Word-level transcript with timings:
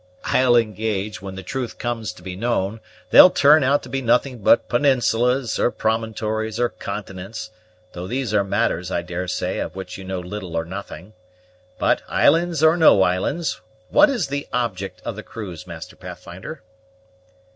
"I'll 0.23 0.55
engage, 0.55 1.21
when 1.21 1.35
the 1.35 1.43
truth 1.43 1.77
comes 1.77 2.11
to 2.13 2.23
be 2.23 2.35
known, 2.35 2.79
they'll 3.11 3.29
turn 3.29 3.63
out 3.63 3.83
to 3.83 3.89
be 3.89 4.01
nothing 4.01 4.39
but 4.39 4.67
peninsulas, 4.67 5.59
or 5.59 5.69
promontories; 5.69 6.59
or 6.59 6.69
continents; 6.69 7.51
though 7.93 8.07
these 8.07 8.33
are 8.33 8.43
matters, 8.43 8.89
I 8.89 9.03
daresay, 9.03 9.59
of 9.59 9.75
which 9.75 9.99
you 9.99 10.03
know 10.03 10.19
little 10.19 10.55
or 10.55 10.65
nothing. 10.65 11.13
But, 11.77 12.01
islands 12.07 12.63
or 12.63 12.75
no 12.77 13.03
islands, 13.03 13.61
what 13.91 14.09
is 14.09 14.25
the 14.25 14.47
object 14.51 15.03
of 15.05 15.15
the 15.15 15.21
cruise, 15.21 15.67
Master 15.67 15.95
Pathfinder?" 15.95 16.63